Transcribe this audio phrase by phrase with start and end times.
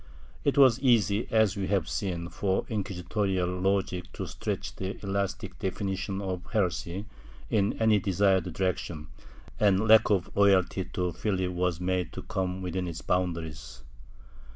[0.01, 0.03] ^
[0.43, 6.21] It was easy, as we have seen, for incjuisitorial logic to stretch the elastic definition
[6.23, 7.05] of heresy
[7.51, 9.09] in any desired direction,
[9.59, 13.83] and lack of loyalty to Philip was made to come within its boundaries.